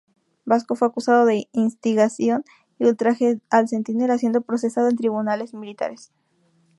[0.45, 2.43] Vasco fue acusado de instigación
[2.79, 6.11] y ultraje al centinela, siendo procesado en tribunales militares.